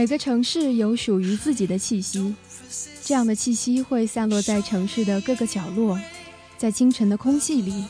[0.00, 2.34] 每个城市有属于自己的气息，
[3.04, 6.00] 这样的气息会散落在城市的各个角落，
[6.56, 7.84] 在清晨的空气里，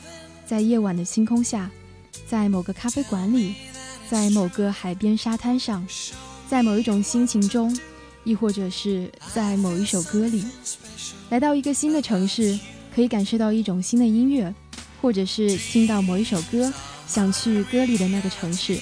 [0.44, 1.70] 在夜晚的星空下，
[2.26, 3.54] 在某个咖啡馆里，
[4.10, 5.86] 在某个海边沙滩上，
[6.48, 7.78] 在某一种心情中，
[8.24, 10.44] 亦或者是在某一首歌里。
[11.28, 12.58] 来到一个新的城市，
[12.92, 14.52] 可以感受到一种新的音乐，
[15.00, 16.72] 或者是听到某一首歌，
[17.06, 18.80] 想去歌里的那个城市。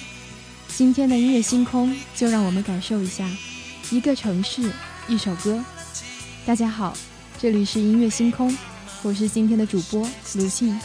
[0.75, 3.29] 今天的音乐星空，就让我们感受一下
[3.91, 4.71] 一个城市，
[5.07, 5.63] 一首歌。
[6.45, 6.95] 大家好，
[7.37, 8.55] 这里是音乐星空，
[9.03, 10.79] 我是今天的主播卢信。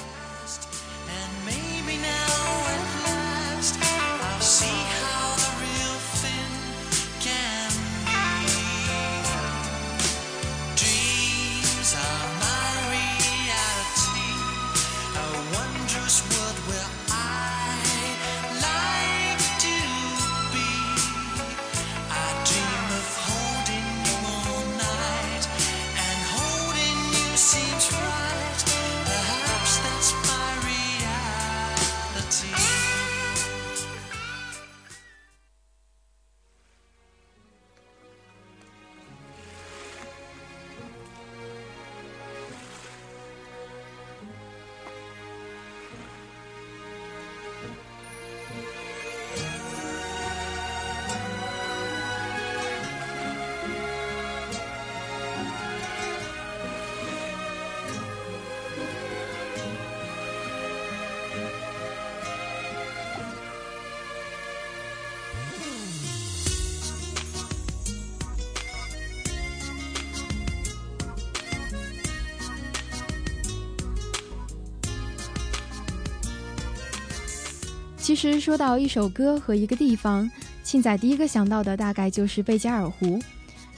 [78.04, 80.30] 其实说到一首歌和一个地方，
[80.62, 83.18] 庆仔第一个想到的大概就是贝加尔湖。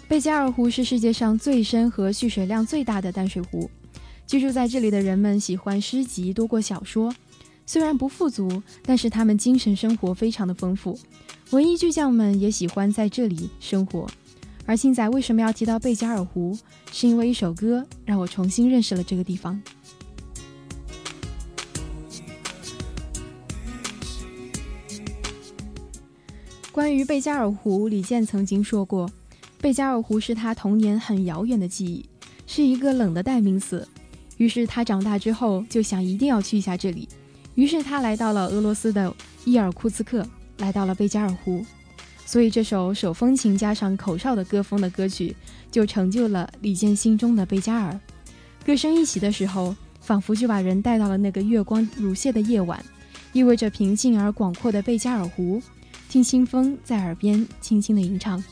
[0.09, 3.71] 贝加尔湖是世界上最深和蓄水量最大的淡水湖。
[4.27, 7.15] 居住在这里的人们喜欢诗集多过小说，
[7.67, 10.99] 虽然不富足，但是他们精神生活非常的丰富。
[11.51, 14.09] 文艺巨匠们也喜欢在这里生活。
[14.65, 16.59] 而庆仔为什么要提到贝加尔湖？
[16.91, 19.63] 是因为一首歌让我重新认识了这个地方。
[26.77, 29.11] 关于贝加尔湖，李健曾经说过，
[29.63, 32.05] 贝加尔湖是他童年很遥远的记忆，
[32.47, 33.89] 是一个冷的代名词。
[34.37, 37.09] 于是他长大之后就想一定要去一下这里，
[37.55, 39.11] 于是他来到了俄罗斯的
[39.47, 40.29] 伊尔库茨克，
[40.59, 41.65] 来到了贝加尔湖。
[42.27, 45.35] 所以这首手风琴加上口哨的歌风的歌曲，
[45.73, 47.99] 就成就了李健心中的贝加尔。
[48.67, 52.85] 歌声一起的时候，仿佛就把人带到了那个月光如泻的夜晚，
[53.33, 55.63] 意味着平静而广阔的贝加尔湖。
[56.17, 58.43] 听清风在耳边轻轻的吟唱。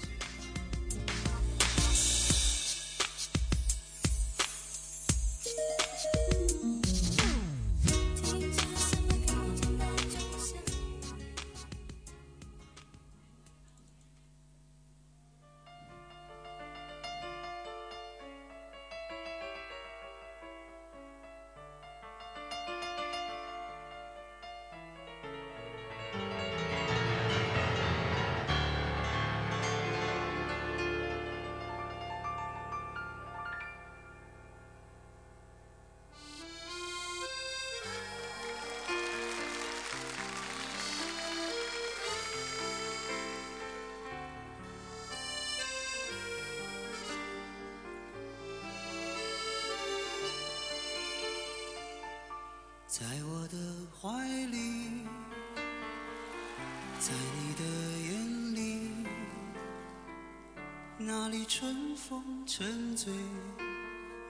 [61.35, 63.13] 里春风沉醉，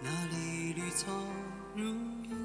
[0.01, 1.13] 那里绿草
[1.77, 2.44] 如茵。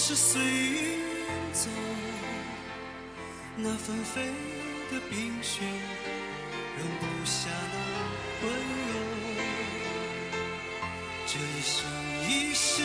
[0.00, 1.00] 是随云
[1.52, 1.68] 走，
[3.56, 4.26] 那纷飞
[4.92, 5.64] 的冰雪
[6.78, 8.94] 容不下那温柔。
[11.26, 11.84] 这一生
[12.30, 12.80] 一世，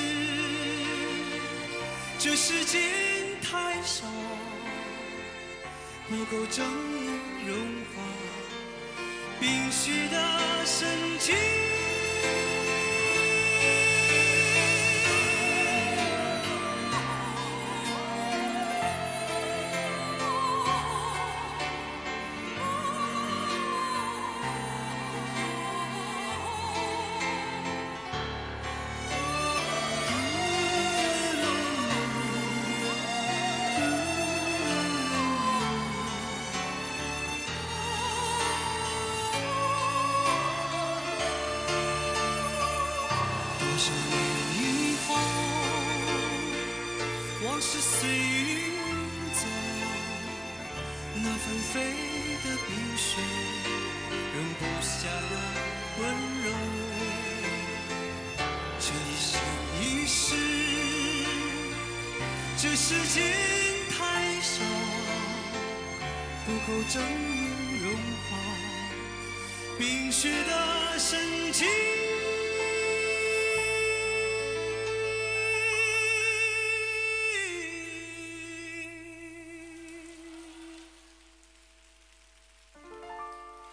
[2.17, 2.81] 这时间
[3.43, 4.07] 太少，
[6.09, 7.55] 不够证明融
[7.95, 8.01] 化
[9.39, 10.89] 冰雪的深
[11.19, 11.35] 情。
[62.93, 63.23] 时间
[63.89, 64.63] 太少，
[66.45, 67.91] 不够证明融
[68.29, 68.37] 化
[69.79, 71.67] 冰雪的深情。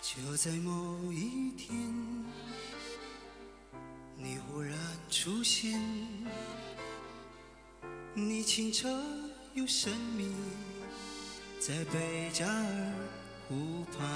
[0.01, 1.77] 就在某一天，
[4.17, 4.75] 你忽然
[5.11, 5.79] 出现，
[8.13, 8.89] 你清澈
[9.55, 10.35] 又神秘，
[11.61, 12.93] 在贝加尔
[13.49, 14.09] 湖畔。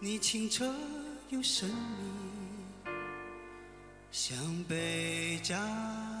[0.00, 0.72] 你清澈
[1.30, 2.90] 又神秘，
[4.12, 4.36] 像
[4.68, 6.17] 贝加尔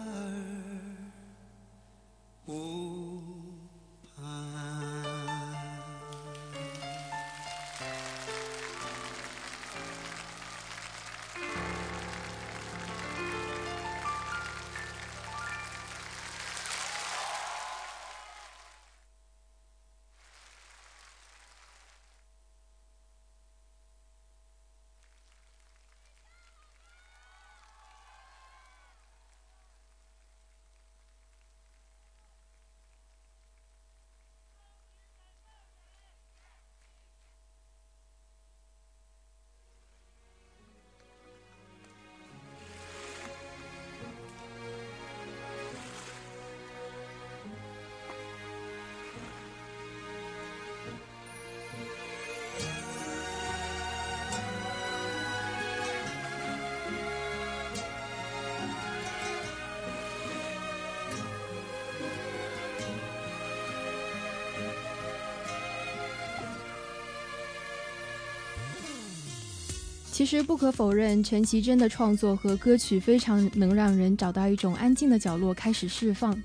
[70.18, 76.36] 其实不可否认，陈绮贞的创作和歌曲非常能让人找到一种安静的角落，开始释放。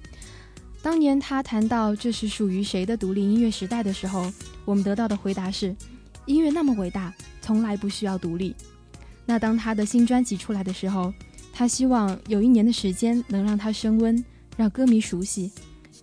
[0.84, 4.32] 当年他谈到这是属于谁的独立音乐时代的时候，
[4.64, 5.76] 我们得到的回答是：
[6.28, 7.12] 音乐那么伟大，
[7.42, 8.56] 从来不需要独立。
[9.26, 11.12] 那当他的新专辑出来的时候，
[11.52, 14.24] 他希望有一年的时间能让它升温，
[14.56, 15.50] 让歌迷熟悉；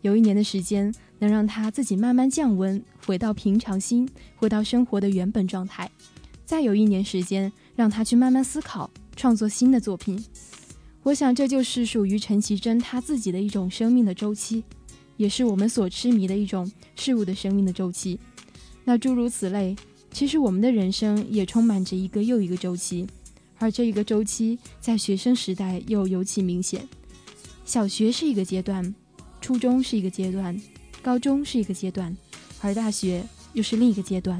[0.02, 5.86] 有一年的时间能让他自己慢慢降温，回到平常心，回到生活的原本状态；
[6.44, 10.22] 再有一年时间让他去慢慢思考，创作新的作品。
[11.02, 14.62] 我想，这就是属于陈绮贞她自己的一种生命的周期，
[15.16, 18.20] 也是我们所痴迷的一种事物的生命的周期。
[18.84, 19.74] 那诸如此类，
[20.12, 23.06] 其实我们的人生也充满着一个又一个周期，
[23.56, 26.86] 而这一个周期在学生时代又尤其明显。
[27.64, 28.94] 小学是一个阶段，
[29.40, 30.54] 初中是一个阶段，
[31.00, 32.14] 高中是一个阶段，
[32.60, 34.38] 而大学又是另一个阶段。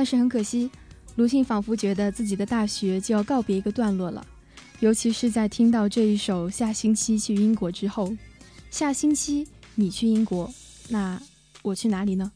[0.00, 0.70] 但是很可惜，
[1.16, 4.26] 卢信仿佛觉得自己的大学就要告别一个段落了，
[4.78, 8.16] 尤其是在听到这一首《下星期去英国》之后。
[8.70, 10.50] 下星期你去英国，
[10.88, 11.20] 那
[11.60, 12.32] 我去哪里呢？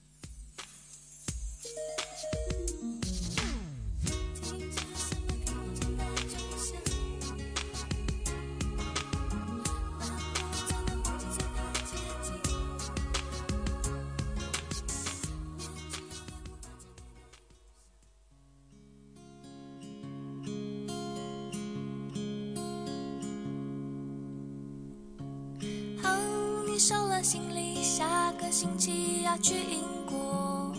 [29.38, 30.72] 去英国。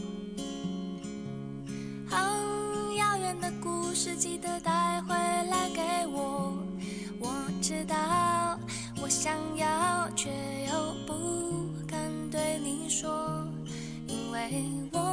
[2.12, 6.53] 哦，遥远的故事记得带回来给我。
[7.19, 7.95] 我知道
[9.01, 10.29] 我想要，却
[10.71, 13.45] 又不敢对你说，
[14.07, 15.04] 因为我。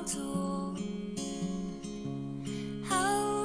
[0.00, 0.74] 换工作，
[2.88, 2.96] 好，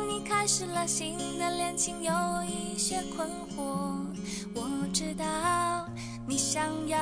[0.08, 2.14] 你开始了新的恋情，有
[2.46, 4.06] 一些困惑。
[4.54, 5.26] 我知道
[6.26, 6.98] 你想要，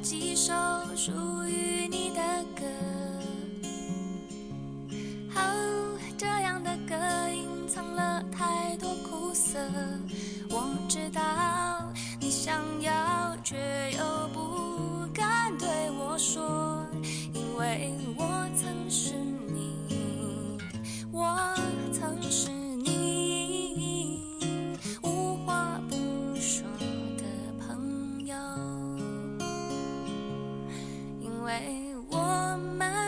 [0.00, 0.52] 几首
[0.96, 1.12] 属
[1.46, 1.61] 于
[32.12, 33.01] 我们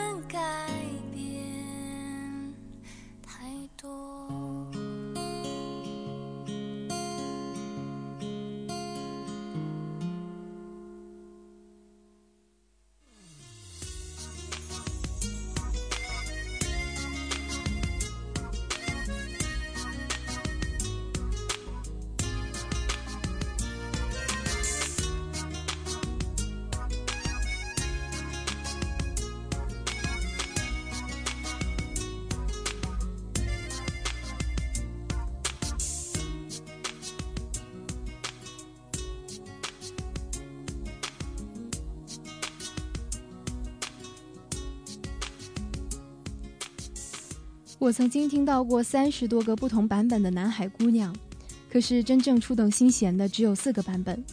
[47.85, 51.15] 我曾经听到过三十多个不同版本的《南海姑娘》，
[51.71, 54.25] 可是真正触动心弦的只有四个版本。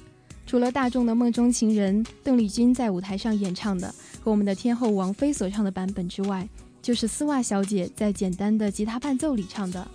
[0.48, 6.48] 除了大众的梦中情人邓丽君在舞台上演唱的和我们的天后王菲所唱的版本之外，
[6.81, 9.86] 就是丝袜小姐在简单的吉他伴奏里唱的。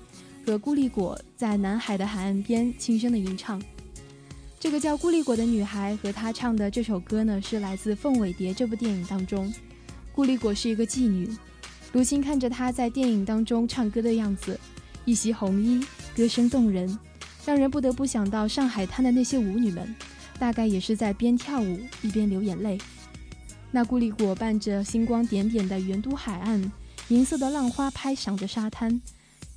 [0.44, 3.60] 和孤立果在南海的海岸边轻声的吟唱。
[4.60, 9.50] 这个叫孤立果的女孩和她唱的这首歌呢，是来自《凤尾蝶》这部电影当中。
[10.14, 11.30] 孤立果是一个妓女，
[11.96, 14.60] 如今看着她在电影当中唱歌的样子，
[15.06, 15.82] 一袭红衣，
[16.14, 16.86] 歌声动人，
[17.46, 19.96] 让人不得不想到上海滩的那些舞女们，
[20.38, 22.76] 大概也是在边跳舞一边流眼泪。
[23.70, 26.70] 那孤立果伴着星光点点的圆都海岸，
[27.08, 29.00] 银色的浪花拍响着沙滩，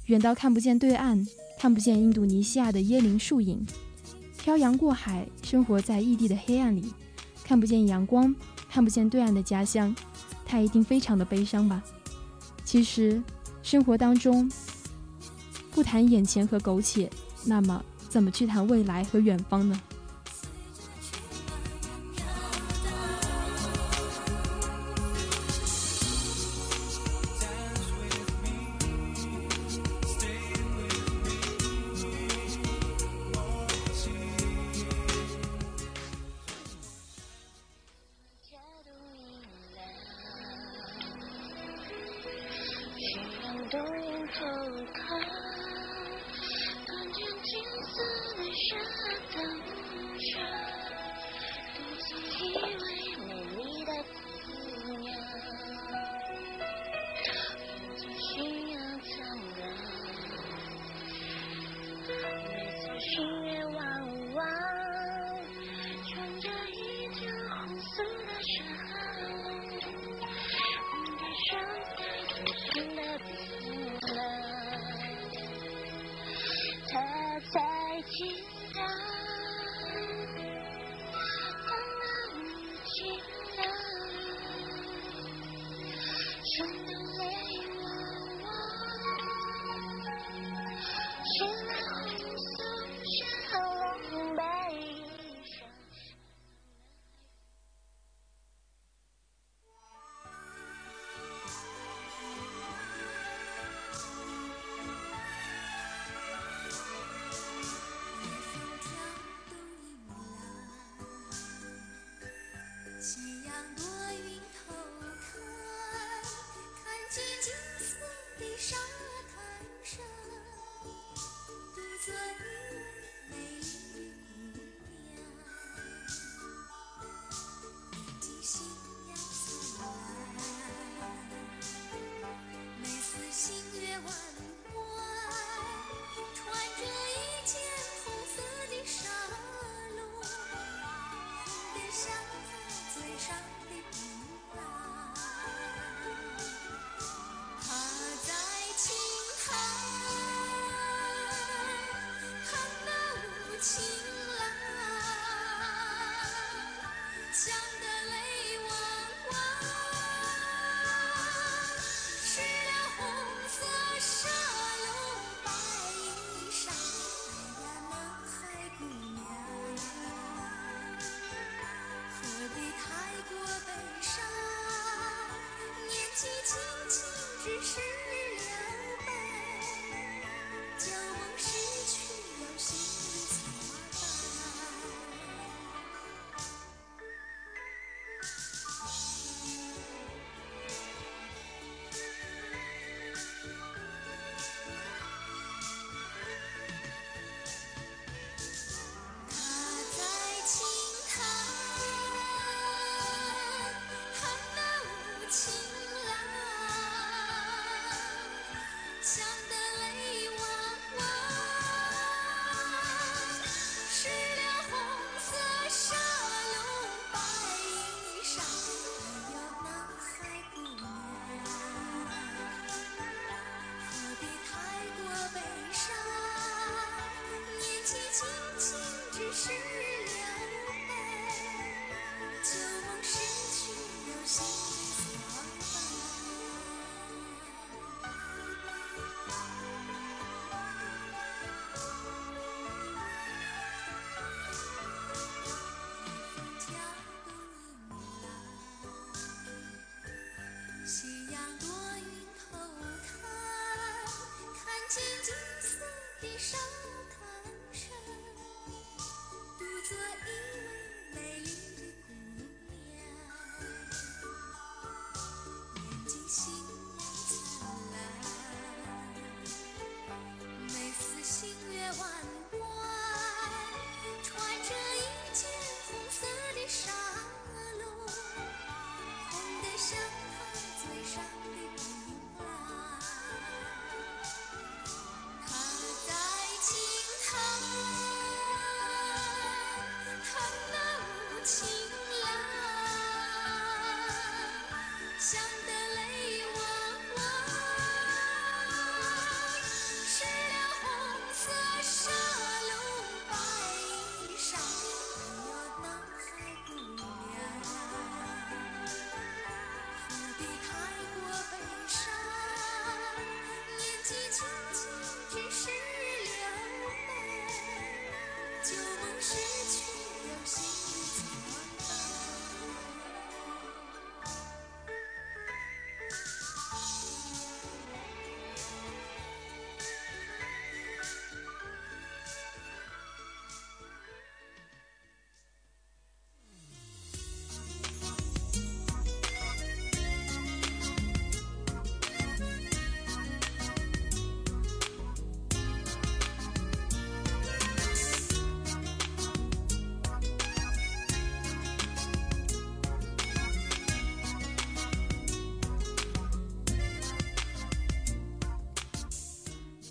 [0.05, 1.27] 远到看不见对岸，
[1.59, 3.67] 看不见印度尼西亚的椰林树影。
[4.37, 6.93] 漂洋过海，生活在异地的黑暗里，
[7.43, 8.33] 看不见阳光，
[8.69, 9.93] 看不见对岸的家乡，
[10.45, 11.83] 他一定非常的悲伤吧？
[12.71, 13.19] 其实，
[13.63, 14.47] 生活当中
[15.71, 17.09] 不谈眼前和苟且，
[17.43, 19.81] 那么怎么去谈未来和远方呢？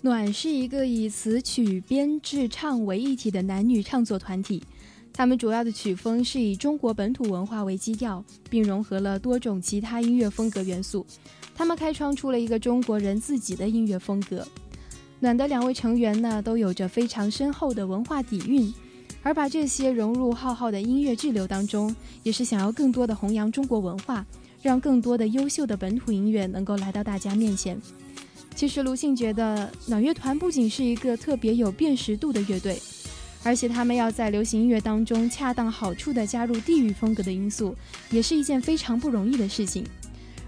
[0.01, 4.63] 暖是一个以词曲编制唱为一体的男女唱作团体，
[5.11, 11.05] 他们主要的曲风是以中国本土文化为基调，并融合了多种其他音乐风格元素。
[11.53, 14.47] 他们开创出了一个中国人自己的音乐风格。
[15.19, 18.73] 暖的两位成员呢，都有着非常深厚的文化底蕴，
[19.21, 24.25] 而把这些融入浩浩的音乐巨流当中，也是想要更多的弘扬中国文化，
[24.61, 27.77] 让更多的优秀的本土音乐能够来到大家面前。
[28.55, 32.77] 其实卢信觉得，暖乐团不仅是一个特别有辨识度的乐队，
[33.41, 37.73] 而且他们要在流行音乐当中恰当好处地加入地域风格的因素，
[38.11, 39.85] 也是一件非常不容易的事情。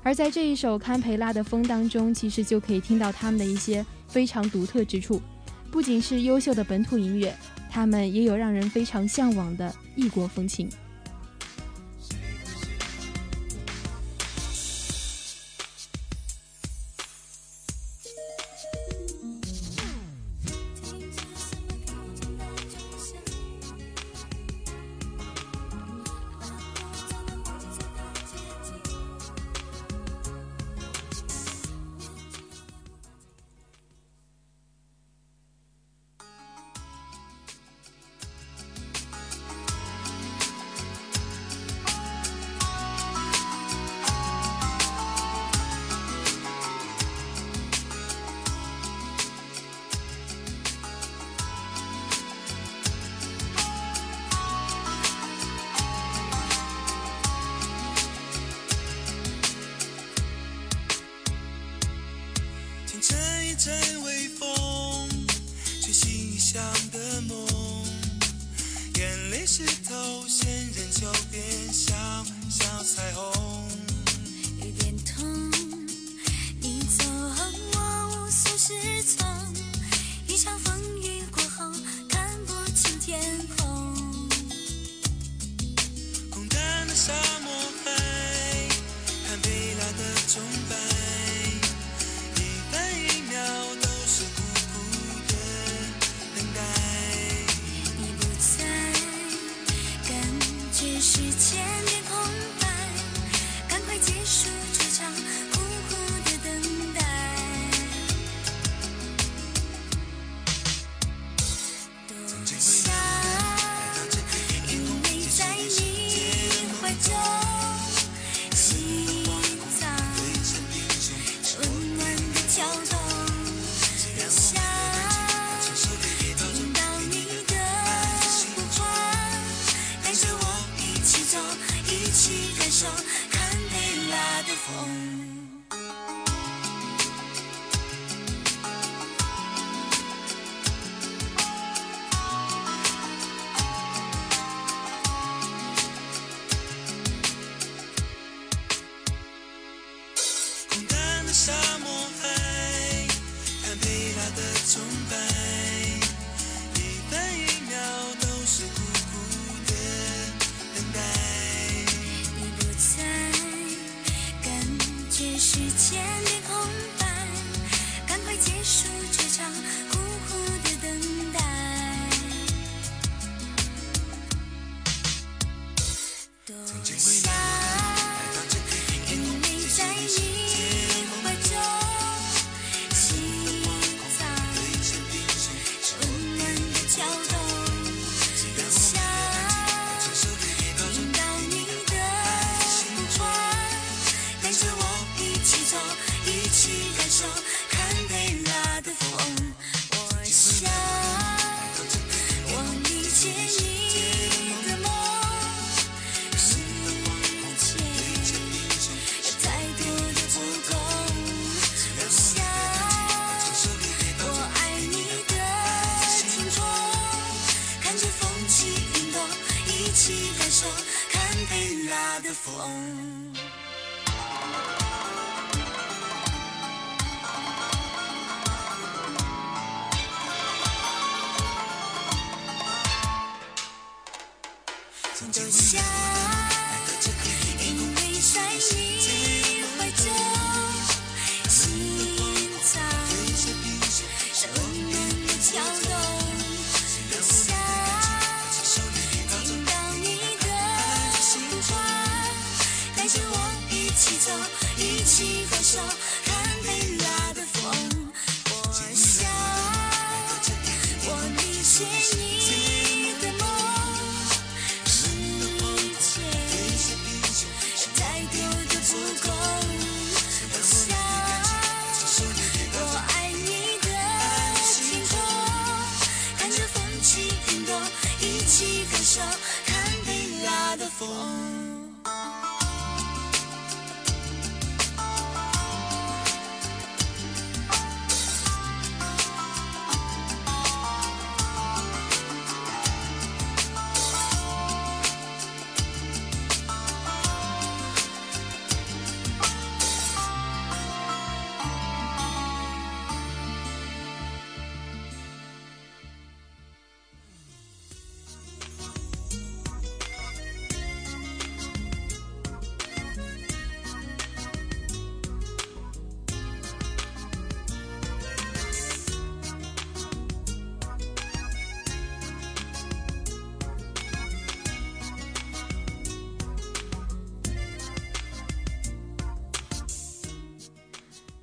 [0.03, 5.21] 而在这一首《堪培拉的风》当中，其实就可以听到他们的一些非常独特之处，
[5.71, 7.33] 不仅是优秀的本土音乐，
[7.69, 10.67] 他们也有让人非常向往的异国风情。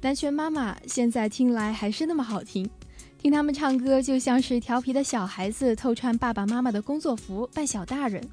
[0.09, 2.67] 南拳妈妈现在听来还是那么好听，
[3.21, 8.27] 听他们唱歌就像是调皮的小孩子偷穿爸爸妈妈的工作服扮小大人。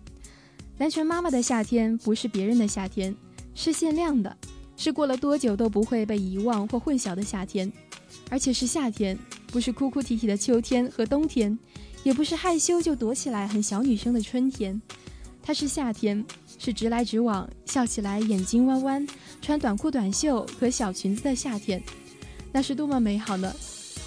[0.78, 3.14] 南拳妈妈的夏天不是别人的夏天，
[3.54, 4.38] 是限量的，
[4.78, 7.70] 是过了多久都不会被遗忘或混淆的夏天，
[8.30, 11.60] 而且是夏天，不是哭哭啼啼的秋天和冬天，
[12.04, 14.82] 也不是害羞就躲起来很小女生的春天，
[15.44, 16.26] 它是夏天。
[16.58, 19.08] 是直来直往，笑起来眼睛弯弯，
[19.42, 21.82] 穿短裤短袖和小裙子的夏天，
[22.52, 23.54] 那是多么美好呢？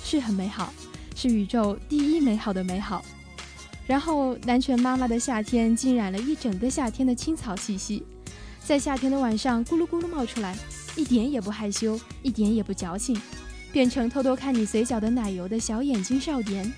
[0.05, 0.73] 是很美好，
[1.15, 3.05] 是宇宙第一美好的美好。
[3.87, 8.03] 然后南拳妈妈的夏天浸染了一整个夏天的青草气息，
[8.65, 10.57] 在夏天的晚上咕噜咕噜冒出来，
[10.97, 13.19] 一点也不害羞，一点也不矫情，
[13.73, 16.71] 变成偷偷看你嘴角的奶油的小眼睛少年。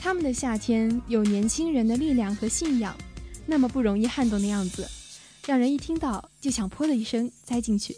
[0.00, 2.94] 他们的夏天有年轻人的力量和信仰。
[3.46, 4.88] 那么不容易撼动的样子，
[5.50, 7.96] 让人一听到就想泼的一声栽进去。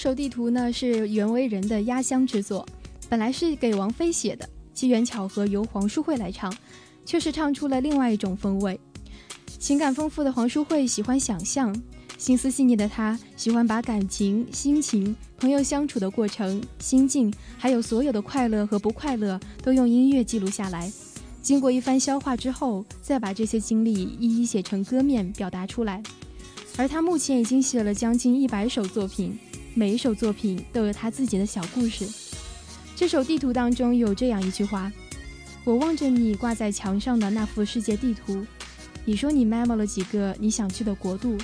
[0.00, 2.66] 首地图呢是袁惟仁的压箱之作，
[3.10, 6.50] 本来是给王菲写的，机缘巧合由黄淑慧来唱，
[7.04, 8.80] 却是唱出了另外一种风味。
[9.58, 11.78] 情感丰富的黄淑慧喜欢想象，
[12.16, 20.90] 心思细腻的她喜欢把感情、心情、朋友相处的过程、心境，还有所有的快乐和不快乐，都用音乐记录下来。
[21.42, 26.02] 经过一番消化之后，再把这些经历一一写成歌面表达出来。
[26.78, 29.38] 而他目前已经写了将近一百首作品，
[29.72, 32.08] 每一首作品都有他自己的小故事。
[32.96, 34.92] 这首地图当中有这样一句话
[35.64, 38.44] ：“我望着你挂在墙上的那幅世界地图，
[39.04, 41.38] 你说你 memo 了几个你想去的国度，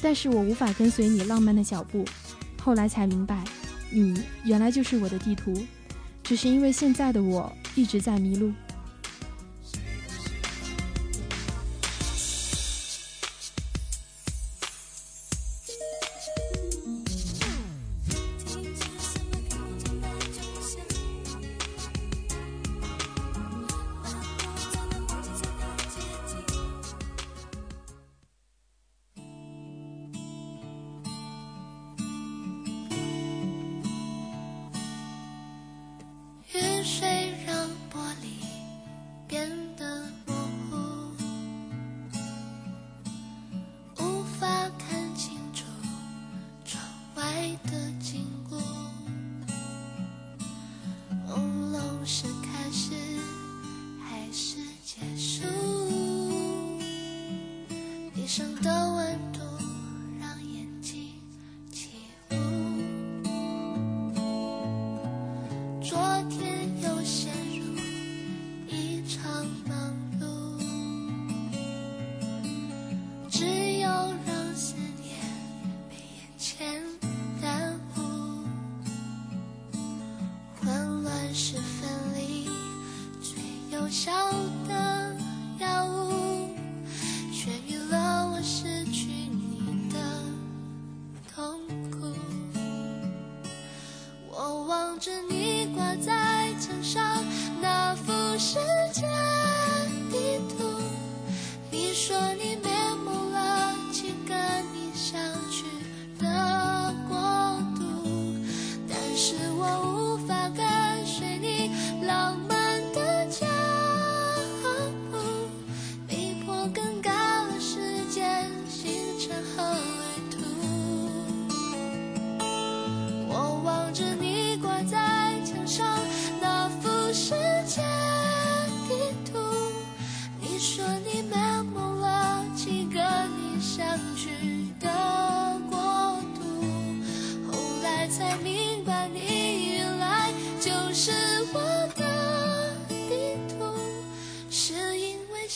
[0.00, 2.04] 但是我无法跟随你浪漫的脚步。
[2.62, 3.42] 后来才明白，
[3.90, 5.52] 你原来就是我的地图，
[6.22, 8.52] 只是因为现在的我一直在迷路。”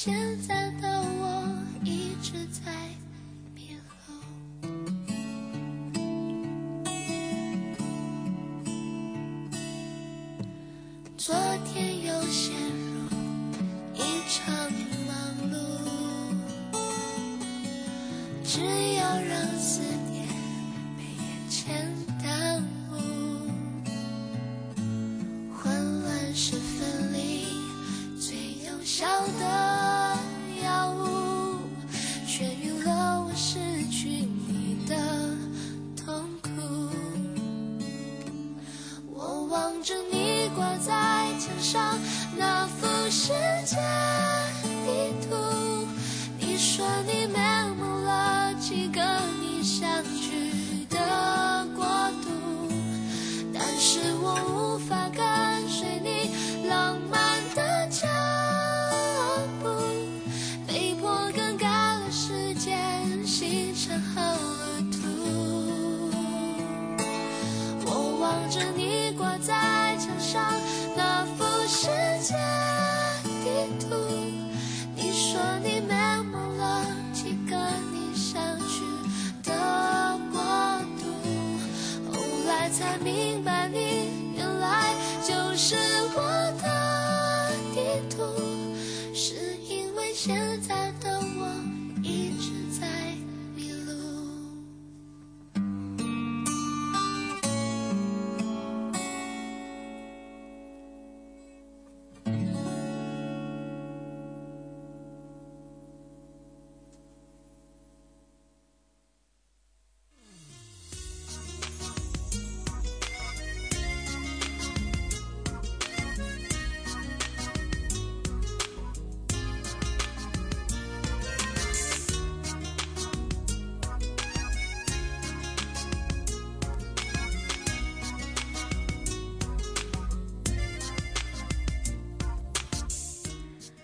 [0.05, 0.13] 现
[0.49, 0.52] 在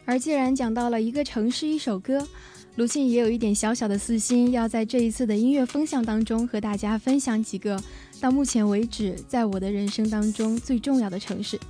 [0.09, 2.27] 而既然讲到了一个城市一首歌，
[2.77, 7.79] 卢庆也有一点小小的私心，要在这一次的音乐风向当中和大家分享几个
[8.19, 11.61] 到目前为止在我的人生当中最重要的城市。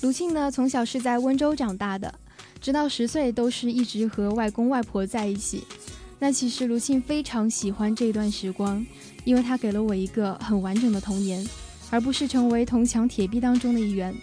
[0.00, 2.14] 卢庆呢，从小是在温州长大的，
[2.62, 5.62] 直到十岁都是一直和外公外婆在一起。
[6.18, 8.84] 那其实卢庆非常喜欢这段时光，
[9.24, 11.46] 因为他给了我一个很完整的童年，
[11.90, 14.14] 而不是成为铜墙铁壁当中的一员，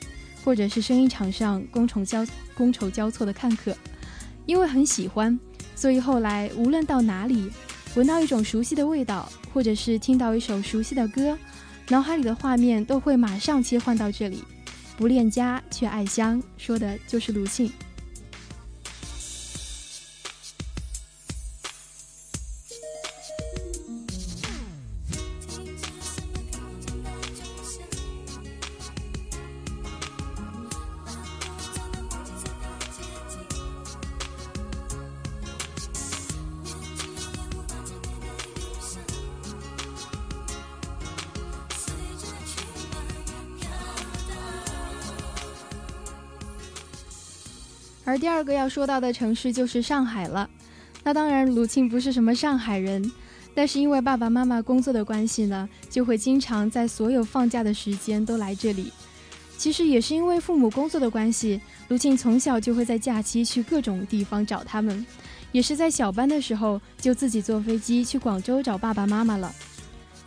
[0.44, 2.26] 或者是生意场上觥筹交
[2.58, 3.76] 觥筹交错的看客。
[4.48, 5.40] 因为很喜欢，
[5.76, 7.52] 所以后来无论到哪里，
[7.96, 11.38] 闻到一种熟悉的味道，或者是听到一首熟悉的歌，
[11.90, 14.44] 脑海里的画面都会马上切换到这里。
[14.98, 17.72] 不恋家却爱乡，说的就是卢庆。
[48.04, 50.50] 而第二个要说到的城市就是上海了。
[51.04, 53.12] 那当然，鲁庆不是什么上海人，
[53.56, 58.92] 但是因为爸爸妈妈工作的关系呢，就会经常在所有放假的时间都来这里。
[59.58, 65.06] 其实也是因为父母工作的关系，卢庆从小就会在假期去各种地方找他们，
[65.52, 69.54] 也是在小班的时候就自己坐飞机去广州找爸爸妈妈了。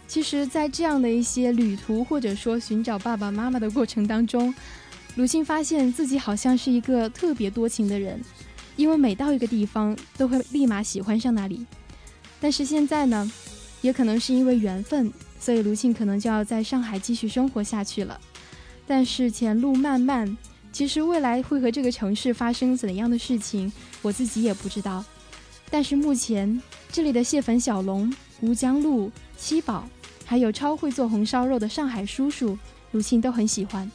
[0.07, 4.55] 其实，在这样的一些旅途或者说寻找爸爸妈妈的过程当中，
[5.17, 8.21] 鲁迅发现自己好像是一个特别多情的人，
[8.75, 11.65] 因为每到一个地方都会立马喜欢上那里。
[12.41, 13.31] 但是现在呢，
[13.81, 18.21] 也可能是因为缘分，所以卢沁可能就要在上海继续生活下去了。
[18.89, 20.37] 但是前路漫漫，
[20.73, 25.05] 其实未来会和这个城市发生怎样的事情，我自己也不知道。
[25.71, 26.61] 但是目前
[26.91, 29.89] 这里的蟹粉小龙、吴江路、七宝，
[30.25, 32.59] 还有超会做红烧肉的上海叔叔，
[32.91, 33.89] 卢沁都很喜欢。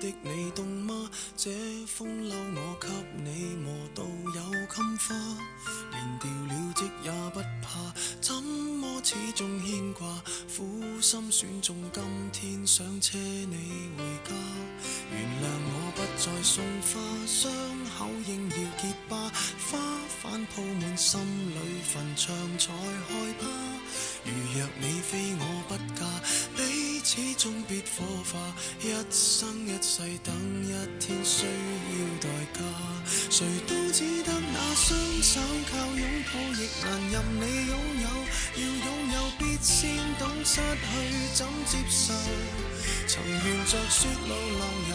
[0.00, 1.10] 的你冻吗？
[1.36, 1.50] 这
[1.86, 2.88] 风褛我给
[3.22, 5.14] 你磨到有襟花，
[5.90, 10.06] 连掉了职也不怕，怎么始终牵挂？
[10.56, 14.34] 苦心选中今天想车你回家，
[15.10, 17.52] 原谅我不再送花，伤
[17.98, 19.30] 口应要结疤，
[19.70, 19.78] 花
[20.22, 21.20] 瓣铺满心
[21.50, 21.58] 里
[21.92, 23.46] 坟场才害怕。
[24.24, 26.04] 如若你非我不嫁。
[27.14, 28.52] 始终别火化，
[28.82, 30.34] 一生一世等
[30.64, 32.58] 一天需要代价。
[33.30, 35.40] 谁都只得那双手
[35.70, 38.08] 靠拥抱，亦难任你拥有。
[38.56, 40.90] 要拥有，必先懂失去
[41.34, 42.12] 怎接受。
[43.06, 44.94] 曾沿着雪路浪游，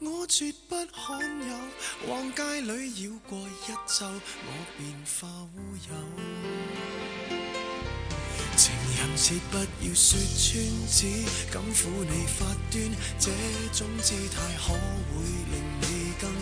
[0.00, 5.26] 我绝不罕有，往街里绕过一周，我便化
[5.56, 5.90] 乌有。
[8.56, 11.06] 情人节不要说穿，只
[11.52, 12.78] 敢抚你发端，
[13.18, 13.30] 这
[13.76, 15.54] 种姿态可会令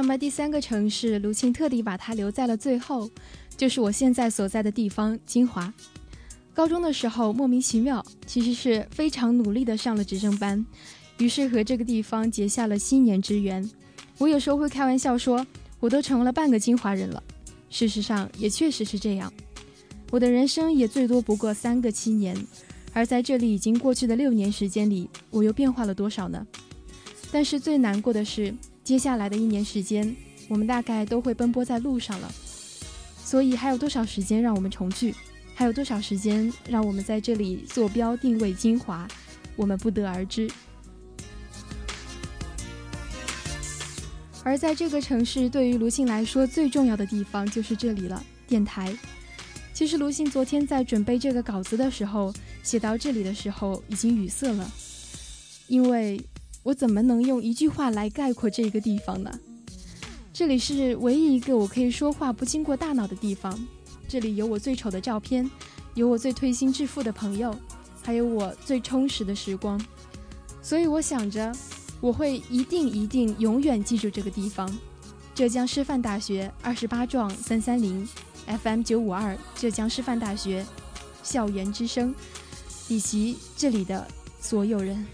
[0.00, 3.10] 那么第三个城市，卢沁特地把它留在了最后，
[3.56, 5.74] 就是我现在所在的地方——金华。
[6.54, 10.64] 高中的时候莫名其妙，其实是非常努力的上了执政班，
[11.18, 13.68] 于是和这个地方结下了七年之缘。
[14.18, 15.44] 我有时候会开玩笑说，
[15.80, 17.20] 我都成了半个金华人了。
[17.68, 19.32] 事实上也确实是这样，
[20.12, 22.36] 我的人生也最多不过三个七年，
[22.92, 26.46] 而在这里已经过去的六年时间里，我又变化了多少呢？
[27.32, 28.54] 但是最难过的是。
[28.88, 30.16] 接下来的一年时间，
[30.48, 32.32] 我们大概都会奔波在路上了。
[33.22, 35.14] 所以还有多少时间让我们重聚？
[35.54, 39.06] 还有多少时间让我们在这里坐标定位精华？
[39.56, 40.50] 我们不得而知。
[44.42, 48.96] 而在这个城市，对于卢信来说最重要的地方就是这里了——电台。
[49.74, 52.32] 其实卢信昨天在准备这个稿子的时候，
[52.62, 54.72] 写到这里的时候已经语塞了，
[55.66, 56.18] 因为。
[56.68, 59.40] 我怎么能用一句话来概括这个地方呢？
[60.34, 63.58] 这里是唯一一个我可以说话不经过大脑的地方。
[64.06, 65.50] 这里有我最丑的照片，
[65.94, 67.58] 有我最推心置腹的朋友，
[68.02, 69.80] 还有我最充实的时光。
[70.60, 71.50] 所以我想着，
[72.02, 74.70] 我会一定一定永远记住这个地方——
[75.34, 78.06] 浙江师范大学二十八幢三三零
[78.62, 80.66] FM 九五二，浙江师范大学
[81.22, 82.14] 校园之声，
[82.88, 84.06] 以及这里的
[84.38, 85.06] 所有人。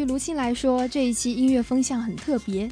[0.00, 2.70] 于卢沁来说，这一期音乐风向很特别，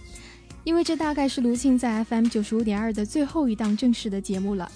[0.64, 4.70] 因为这大概是卢沁在 FM 九十五点二的最后一档正式的节目了。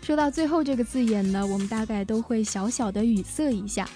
[0.00, 3.88] 说到最后这个字眼呢，我们大概都会小小的语塞一下。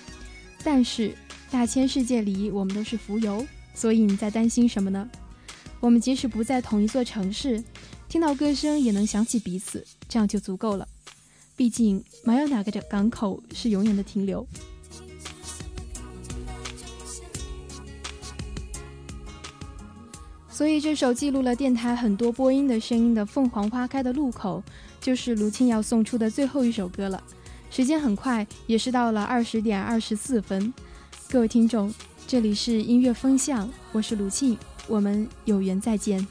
[0.63, 1.15] 但是
[1.51, 3.45] 大千世界里，我们都是浮游，
[3.75, 5.09] 所以你在担心什么呢？
[5.81, 7.63] 我们即使不在同一座城市，
[8.09, 10.87] 听到歌声也能想起彼此，这样就足够了。
[11.57, 14.47] 毕竟没有哪个港口是永远的停留。
[20.57, 24.65] 所以，这首记录了电台很多播音的声音的《凤凰花开的路口》，
[25.05, 27.23] 就是卢沁要送出的最后一首歌了。
[27.69, 30.73] 时间很快，也是到了二十点二十四分。
[31.29, 31.93] 各位听众，
[32.27, 34.57] 这里是音乐风向，我是卢庆，
[34.89, 36.27] 我们有缘再见。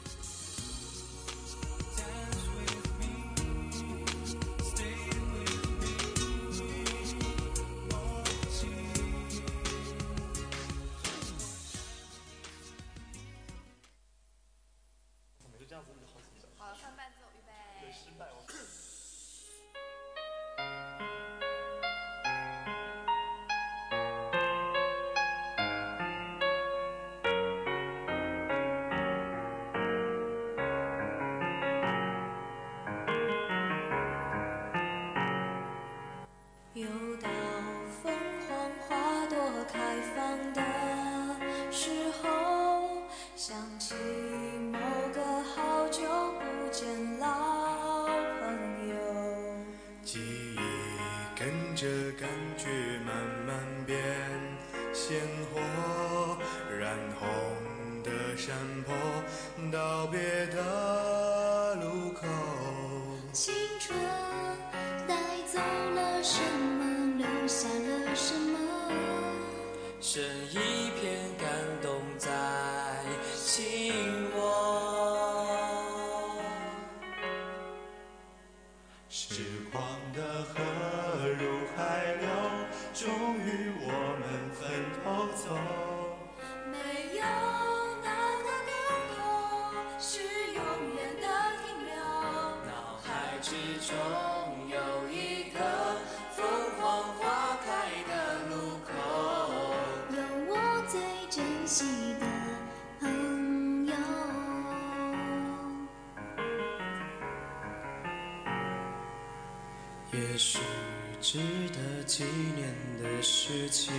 [112.16, 113.92] 几年的事情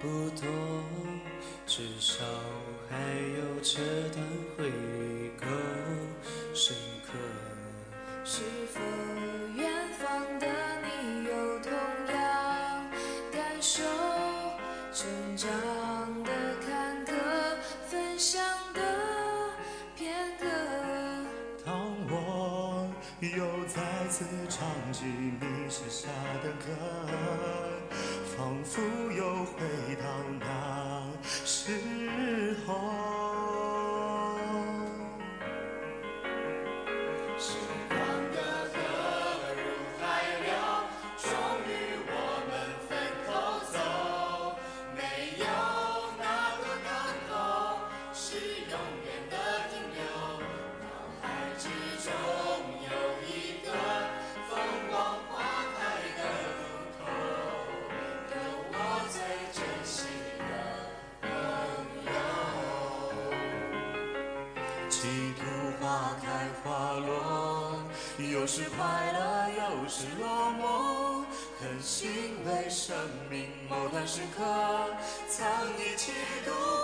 [0.00, 0.48] 不多，
[1.66, 2.24] 至少
[2.88, 3.78] 还有这
[4.14, 4.26] 段
[4.56, 4.93] 回忆。
[23.30, 26.08] 又再次唱起你写下
[26.42, 26.66] 的歌，
[28.36, 29.60] 仿佛又回
[29.96, 30.04] 到
[30.40, 30.44] 那
[31.22, 31.70] 时
[32.66, 33.13] 候。
[72.94, 74.44] 生命某段时刻
[75.28, 75.44] 曾
[75.80, 76.12] 一起
[76.44, 76.83] 度过